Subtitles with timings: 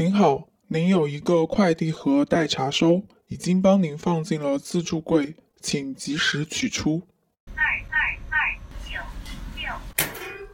[0.00, 7.02] 您好，您有一个快递盒待查收，已经帮您放进了自助柜，请及时取出。
[7.54, 8.98] 二二二九
[9.58, 9.70] 六，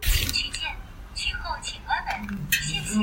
[0.03, 0.74] 请取件，
[1.14, 1.96] 取后请关
[2.27, 2.98] 门，谢谢。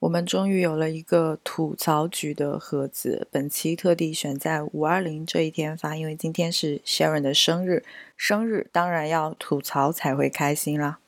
[0.00, 7.84] 我们终于有了一个吐槽局的盒子，本期特地选在五二零这一天发，因为今天是 Sharon 的生日，
[8.16, 10.98] 生日当然要吐槽才会开心啦。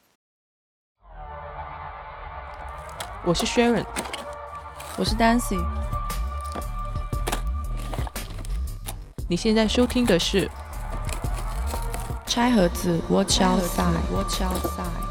[3.23, 3.84] 我是 Sharon，
[4.96, 5.63] 我是 Dancy。
[9.29, 10.46] 你现在收听的是
[12.26, 13.93] 《拆盒子 Watch Outside》。
[14.14, 15.11] Watch Outside。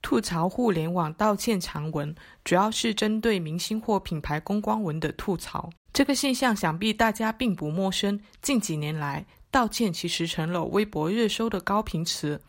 [0.00, 5.68] 吐槽互联网道歉长文，主要是针对明星或品牌公关文的吐槽。
[5.92, 8.20] 这个现象想必大家并不陌生。
[8.40, 12.40] 近几年来，道歉其实成了微博热搜的高频词。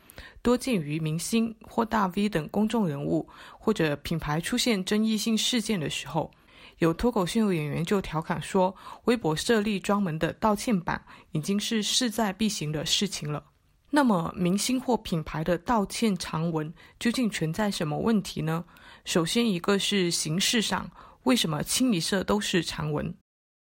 [0.45, 3.27] 多见于明星或大 V 等公众人物，
[3.57, 6.29] 或者品牌出现争议性事件的时候，
[6.77, 13.43] 有脱口秀演员就调侃说：“微博设立专门的道歉版，已经是势在必行的事情了。”
[13.89, 18.63] 那么，明星或品牌的道歉长文究竟存在什么问题呢？
[19.03, 20.87] 首先，一个是形式上，
[21.23, 23.11] 为什么清一色都是长文？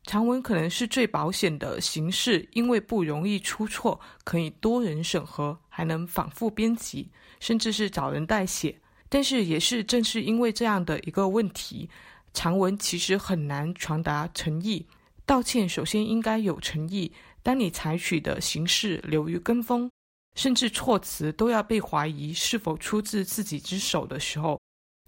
[0.07, 8.73] 长文可能是最保险的形式，因为不容易出错，可以多人审核，还能反复编辑，甚至是找人代写。
[9.09, 11.89] 但是，也是正是因为这样的一个问题，
[12.33, 14.87] 长文其实很难传达诚意。
[15.25, 17.11] 道歉首先应该有诚意，
[17.43, 19.91] 当你采取的形式流于跟风，
[20.35, 24.57] 甚至措辞都要被怀疑是否出自自己之手的时候，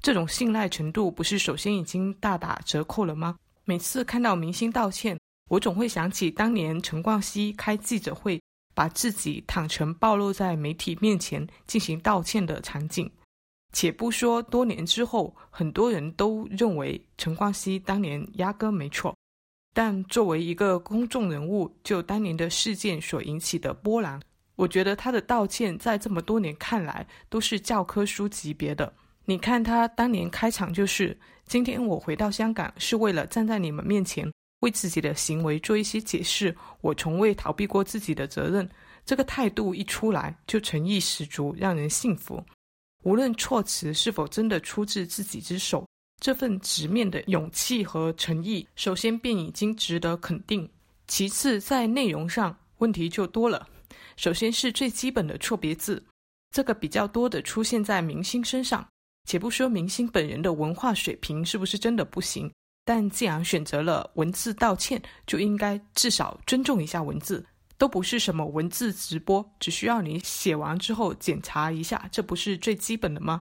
[0.03, 3.37] 这种信赖程度不是首先已经大打折扣了吗？
[3.69, 5.15] 每次看到明星道歉，
[5.47, 8.41] 我总会想起当年陈冠希开记者会，
[8.73, 13.07] 把自己坦诚暴露在媒体面前进行道歉的场景。
[13.71, 19.15] 且不说多年之后，很多人都认为陈冠希当年压根没错，
[19.71, 24.19] 但作为一个公众人物，就当年的事件所引起的波澜，
[24.55, 28.91] 我觉得他的道歉在这么多年看来都是教科书级别的。
[29.29, 31.15] 你看他当年开场就是。
[31.45, 34.31] 今天我回到香港，是为了站在你们面前，
[34.61, 36.55] 为自己的行为做一些解释。
[36.81, 38.67] 我从未逃避过自己的责任。
[39.05, 42.43] 这个态度一出来，就诚意十足，让人信服。
[43.03, 45.87] 无论措辞是否真的出自自己之手，
[46.19, 50.67] 这份直面的勇气和诚意，首先便已经值得肯定。
[51.07, 53.67] 其次，在内容上，问题就多了。
[54.17, 56.03] 首先是最基本的错别字，
[56.51, 58.87] 这个比较多的出现在明星身上。
[59.29, 62.51] 且不说明星本人的文化水平是不是真的不行，
[62.83, 67.45] 但既然选择了文字道歉，就应该至少尊重一下文字。
[67.77, 73.39] 都不是什么文字直播，只需要你写完之后检查一下，这不是最基本的吗？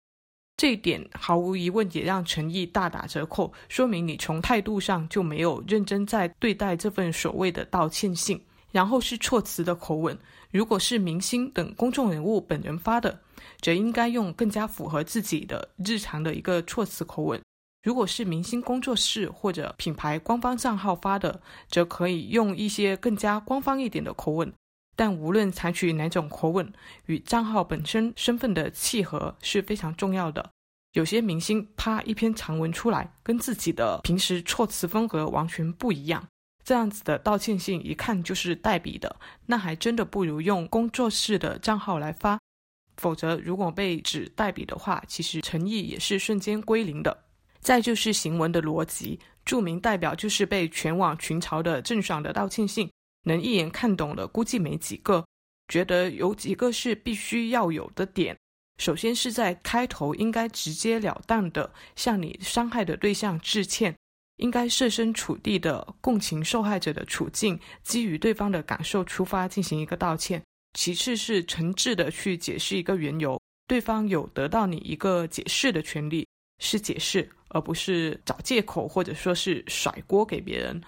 [0.57, 8.43] 这一点毫无疑问也让诚意大打折扣，说明你从态度上就没有认真在对待这份所谓的道歉信。
[8.71, 10.17] 然后是措辞的口吻，
[10.49, 13.17] 如果是明星等公众人物本人发的。
[13.61, 17.41] 则应该用更加符合自己的日常的一个措辞口吻。
[17.83, 24.51] 如果是明星工作室或者品牌官方账号发的，则可以用一些更加官方一点的口吻。
[24.95, 26.71] 但无论采取哪种口吻，
[27.05, 30.49] 与账号本身身份的契合是非常重要的。
[30.93, 36.25] 有些明星啪一篇长文出来，跟自己的平时措辞风格完全不一样，
[36.63, 39.13] 这样子的道歉信一看就是代笔的，
[39.45, 42.39] 那还真的不如用工作室的账号来发。
[42.97, 47.25] 否则，如果被指代笔的话，其实诚意也是瞬间归零的。
[47.59, 52.91] 再就是行文的逻辑，著名代表就是被全网群嘲的郑爽的道歉信，
[53.23, 55.25] 能一眼看懂的估计没几个。
[55.67, 58.37] 觉得有几个是必须要有的点，
[58.77, 63.95] 首先是在开头应该直截了当的向你伤害的对象致歉，
[64.37, 70.39] 应该设身处地的共情受害者的处境，基于对方的感受出发进行一个道歉。
[70.75, 76.27] 其次是诚挚的去解释一个缘由，对方有得到你一个解释的权利，
[76.59, 80.79] 是解释，而不是找借口或者说是甩锅给别人。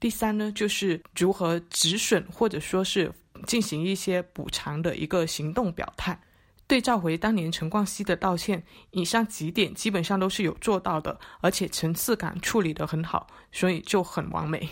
[0.00, 3.12] 第三呢，就是如何止损或者说是
[3.46, 6.18] 进行一些补偿的一个行动表态。
[6.66, 8.62] 对照回当年陈冠希的道歉，
[8.92, 14.66] 以上几点基本上都是有做到的，而且层次感处理得很好，所以就很完美。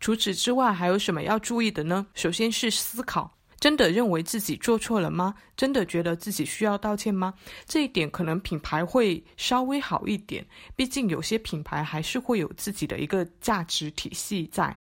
[0.00, 2.04] 除此之外，还有什么要注意的呢？
[2.14, 3.37] 首先是思考。
[3.60, 5.34] 真的认为自己做错了吗？
[5.56, 7.34] 真的觉得自己需要道歉吗？
[7.66, 10.46] 这一点可能品牌会稍微好一点，
[10.76, 14.74] 毕竟有些品牌还是会有自己的一个价值体系在。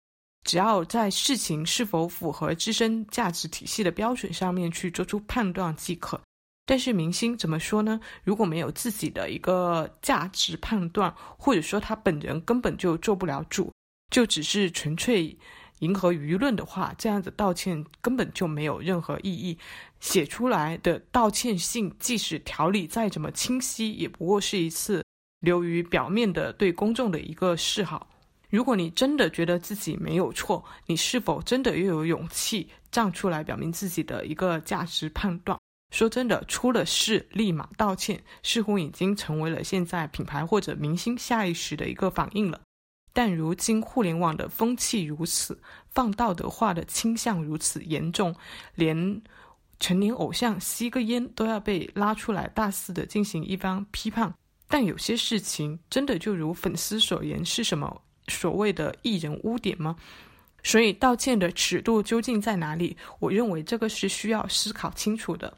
[0.44, 6.22] 只要在事情是否符合自身价值体系的标准上面去做出判断即可。
[6.66, 8.00] 但是明星怎么说呢？
[8.24, 13.72] 如果没有自己的一个价值判断，或者说他本人根本就做不了主，
[14.12, 15.38] 就只是纯粹
[15.80, 19.58] 迎合舆论的话，这样子道歉根本就没有任何意义。
[20.00, 25.04] 写出来的道歉信，即使条理再怎么清晰，也不过是一次
[25.40, 28.08] 流于表面的对公众的一个示好。
[28.50, 35.60] 如果你真的觉得自己没有错，你是否真的又有勇气站出来表明自己的一个价值判断？
[35.94, 42.60] 说真的，出了事立马道歉，似乎已经成为了现在品牌或者明星下意识的一个反应了。
[43.18, 45.60] 但如今互联网的风气如此，
[45.90, 48.36] 放道德化的倾向如此严重，
[48.76, 49.20] 连
[49.80, 54.32] 成年偶像吸个烟都要被拉出来大肆的进行一番批判。
[54.68, 59.96] 但有些事情真的就如粉丝所言，是什么所谓的艺人污点吗？
[60.62, 62.96] 所以道歉的尺度究竟在哪里？
[63.18, 65.58] 我认为这个是需要思考清楚的。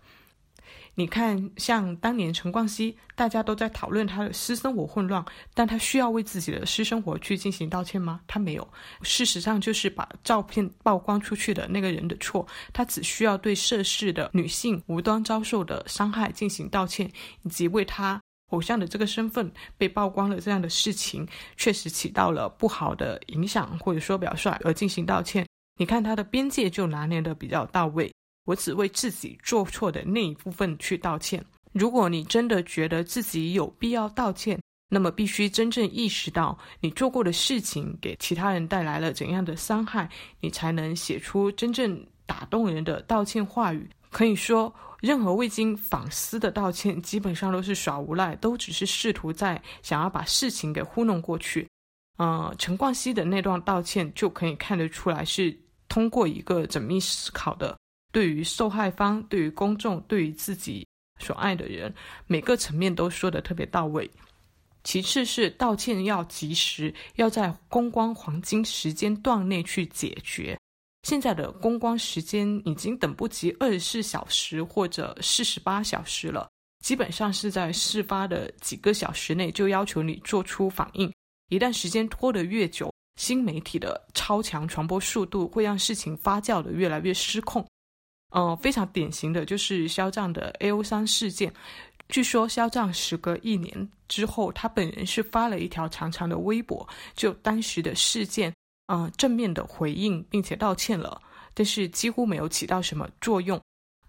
[1.00, 5.24] 你看，像当年陈冠希，大家都在讨论他的私生活混乱，
[5.54, 8.20] 但他需要为自己的私生活去进行道歉吗？
[8.28, 8.68] 他没有。
[9.02, 17.10] 事实上，就是把照片曝光出去的那个人的错，他只需要对涉事的女性无端遭受的伤害进行道歉，
[17.44, 21.26] 以及为他偶像的这个身份被曝光了这样的事情
[21.56, 25.48] 确实起到了不好的影响或者说表率而进行道歉。
[25.78, 28.12] 你看他的边界就拿捏的比较到位。
[28.46, 31.44] 我只为自己做错的那一部分去道歉。
[31.72, 34.60] 如果你真的觉得自己有必要道歉，
[34.90, 40.10] 那么必须真正意识到你做过的事情给其他人带来了怎样的伤害，
[40.40, 43.88] 你才能写出真正打动人的道歉话语。
[44.10, 51.68] 可以说，任何未经反思的道歉基本上都是耍无赖，都只是试图在想要把事情给糊弄过去。
[52.18, 55.56] 嗯，陈冠希的那段道歉就可以看得出来是
[55.88, 57.78] 通过一个缜密思考的。
[58.12, 60.86] 对于受害方、对于公众、对于自己
[61.20, 61.94] 所爱的人，
[62.28, 64.10] 每个层面都说的特别到位。
[64.84, 70.58] 其次是道歉要及时，要在公关黄金时间段内去解决。
[71.04, 76.50] 现在的公关时间已经等不及二十四小时或者四十八小时了，
[76.84, 81.12] 基本上是在事发的几个小时内就要求你做出反应。
[81.50, 87.66] 一旦时间拖得越久，新媒体的超强传播速度会让事情发酵的越来越失控。
[88.30, 91.54] 呃，非常典型的就是肖战的 A O 三事件。
[92.10, 98.54] 据说肖战时隔一年之后，他本人是发了一条长长的微博，就当时的事件，
[98.88, 101.22] 嗯，正面的回应并且道歉了，
[101.54, 103.60] 但是几乎没有起到什么作用。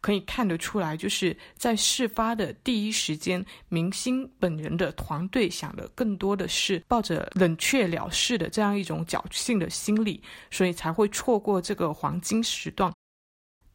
[0.02, 12.90] 可以看得出来，就是在事发的第一时间，明星本人的团队想的更多的是抱着冷却了事的这样一种侥幸的心理，所以才会错过这个黄金时段。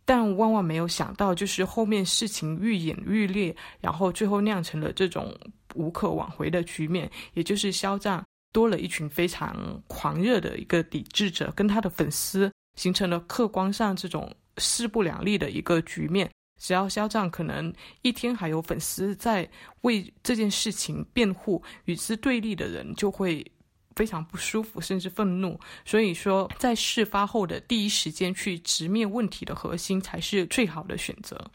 [0.05, 5.35] 但万万没有想到，就是后面事情愈演愈烈，然后最后酿成了这种
[5.73, 7.09] 无可挽回的局面。
[7.33, 8.23] 也就是肖战
[8.53, 16.29] 多了一群非常狂热的一个抵制者，跟他的粉丝形成了客观上这种势不两立的一个局面。
[16.61, 17.73] 只要肖战可能
[18.03, 19.49] 一天还有粉丝在
[19.81, 23.45] 为这件事情辩护，与之对立的人就会。
[23.95, 25.59] 非常不舒服，甚至愤怒。
[25.85, 31.49] 所以说，在事发后的第一时间去直面问题的核心，才是最好的选择。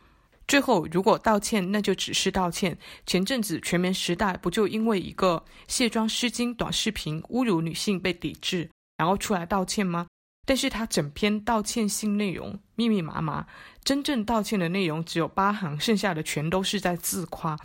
[0.48, 2.76] 最后，如果道歉，那就只是道歉。
[3.06, 10.08] 前阵子全棉时代不就因为一个卸妆湿巾短视频侮辱女性被抵制，然后出来道歉吗？
[10.46, 13.46] 但是他整篇道歉信内容密密麻麻，
[13.84, 17.56] 真正道歉的内容只有八行，剩下的全都是在自夸，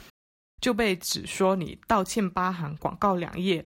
[0.62, 3.65] 就被指说你道歉八行，广告两页。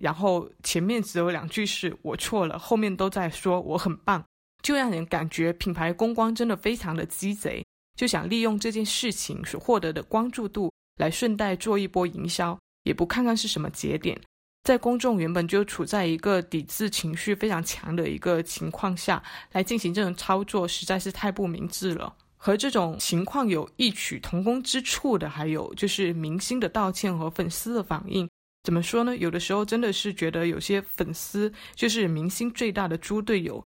[0.00, 4.24] 然后前面只有两句是我错了，后面都在说我很棒，
[4.62, 7.64] 就让人感觉品牌公关真的非常的鸡贼，
[7.96, 14.18] 就想利用这件事情所获得的关注度来顺带做一波营销，也不看看是什么节点，
[14.64, 22.16] 在公众原本就处在一个抵制情绪非常强的一个情况下来进行这种操作，实在是太不明智了。
[22.42, 28.26] 和这种情况有异曲同工之处的，还有就是明星的道歉和粉丝的反应。
[28.62, 29.16] 怎么说呢？
[29.16, 33.64] 有的时候真的是觉得有些粉丝就是明星最大的猪队友，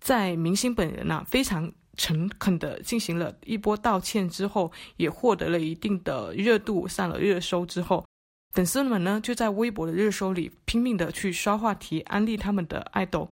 [0.00, 8.06] 在明星本人呐非常诚恳的进行了一波道歉之后，也获得了一定的热度，上了热搜之后，
[8.52, 13.28] 粉丝们呢就在微博的热搜里拼命的去刷话题，安利他们的爱豆。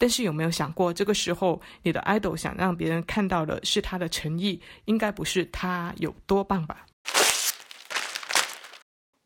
[0.00, 6.86] 但是有没有想过，这个时候你的爱豆想让别人看到的是他的诚意，应该不是他有多棒吧？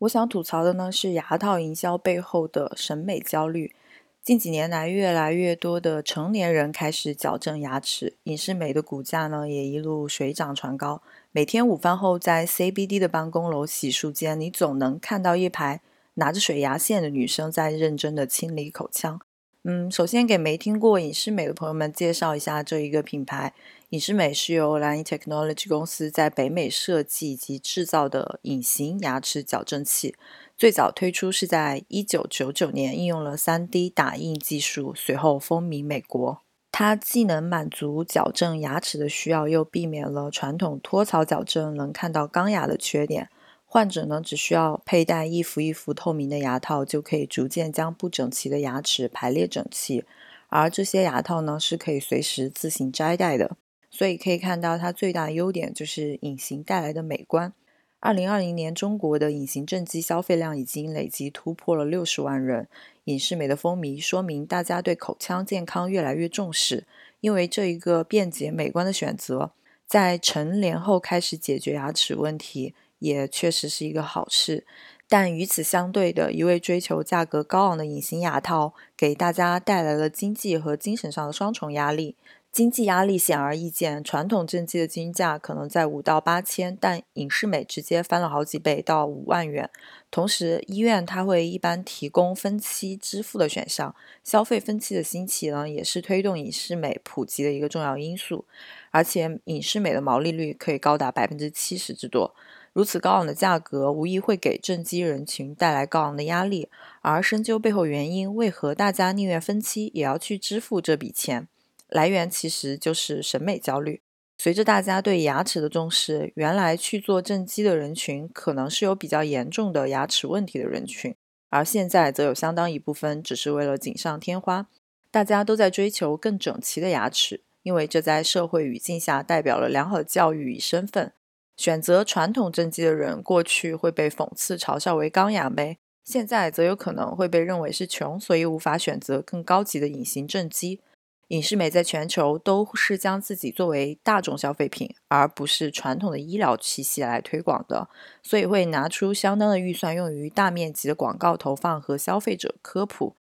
[0.03, 3.73] 我想吐槽的呢是牙套营销背后的审美焦虑。
[4.21, 11.01] 近几年来，越来越多的成年人开始矫正牙齿，影视美的股价呢也一路水涨船高。
[11.31, 15.81] 每天午饭后在 CBD 的办公楼洗漱间，你总能看到一排
[16.15, 19.19] 拿着水牙线的女生在认真的清理口腔。
[19.65, 23.53] 嗯，首先给没听过隐适美的朋友们介绍一下这一个品牌。
[23.93, 30.15] 隐适美是由蓝银 Technology 公司在北美设计以及制造的隐形牙齿矫正器。
[30.57, 36.41] 最早推出是在一九九九年，应用了 3D 打印技术，随后风靡美国。
[36.71, 43.29] 它既能满足矫正牙齿的需要，又避免了传统托槽矫正能看到钢牙的缺点。
[43.63, 50.03] 患者呢，只需要佩戴一副一副透明的牙套，就可以逐渐将不整齐的牙齿排列整齐。
[50.49, 53.55] 而这些牙套呢，是可以随时自行摘戴的。
[53.95, 57.53] 所以可以看到，它最大的优点就是隐形带来的美观。
[57.99, 62.67] 二零二零年，中国的隐形正畸消费量已经累计突破了六十万人。
[63.03, 66.85] 隐适美的风靡，说明大家对口腔健康越来越重视。
[67.21, 69.51] 因为这一个便捷美观的选择，
[69.85, 72.73] 在成年后开始解决牙齿问题。
[72.97, 74.65] 也确实是一个好事，
[75.09, 82.15] 但与此相对的，一位追求价格高昂的隐形牙套，给大家带来了经济和精神上的双重压力。
[82.53, 89.67] 经济压力显而易见，传统正畸的均价可能在五到八千，但隐适美直接翻了好几倍到五万元。
[90.11, 98.45] 同时，医院它会一般提供分期支付的选项，消费分期的兴起呢，也是推动隐适美普及的一个重要因素。
[98.91, 102.35] 而且，隐适美的毛利率可以高达百分之七十之多。
[102.73, 106.69] 如此高昂的价格，无疑会给正畸人群带来高昂的压力。
[107.01, 111.47] 而深究背后原因，为何大家宁愿分期也要去支付这笔钱？
[111.93, 114.01] 来源其实就是审美焦虑。
[114.39, 121.15] 随着大家对牙齿的重视，原来去做正畸的人群可能是有比较严重的牙齿问题的人群，
[121.49, 124.67] 而现在则有相当一部分只是为了锦上添花。
[125.11, 131.13] 大家都在追求更整齐的牙齿，因为这在社会语境下代表了良好的教育与身份。
[131.55, 140.81] 选择传统正畸的人，过去会被讽刺嘲笑为钢牙妹，现在则有可能会被认为是穷，所以无法选择更高级的隐形正畸。
[141.29, 147.89] 隐适美在全球都是将自己作为大众消费品，而不是传统的医疗器械来推广的，
[148.21, 153.15] 所以会拿出相当的预算用于大面积的广告投放和消费者科普。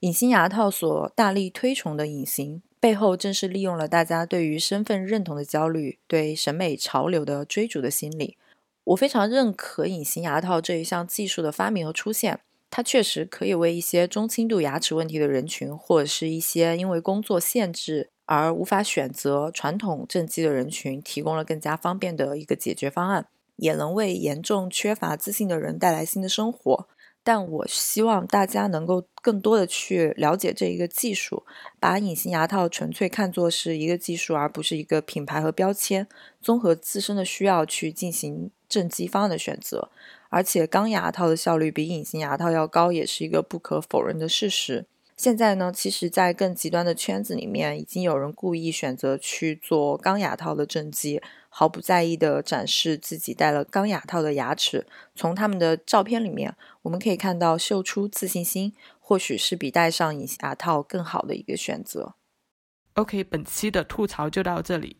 [0.00, 2.62] 隐形牙套所大力推崇的隐形。
[2.78, 8.38] 背后正是利用了大家对于身份认同的焦虑、对审美潮流的追逐的心理。
[8.84, 26.88] 我非常认可隐形牙套这一项技术的发明和出现，它确实可以为一些中轻度牙齿问题的人群，或者是一些因为工作限制而无法选择传统正畸的人群，提供了更加方便的一个解决方案，也能为严重缺乏自信的人带来新的生活。
[27.22, 31.44] 但我希望大家能够更多的去了解这一个技术，
[31.78, 36.08] 把隐形牙套纯粹看作是一个技术，而不是一个品牌和标签。
[36.40, 39.90] 综合自身的需要去进行正畸方案的选择。
[40.30, 44.86] 而且钢牙套的效率比隐形牙套要高，也是一个不可否认的事实。
[45.16, 51.20] 现在呢，其实，在更极端的圈子里面，已经有人故意选择去做钢牙套的正畸。
[51.52, 54.86] 毫不在意地展示自己戴了钢牙套的牙齿。
[55.16, 62.14] 从他们的照片里面，我们可以看到秀出自信心，或许是比戴上隐形牙套更好的一个选择。
[62.94, 64.99] OK，本期的吐槽就到这里。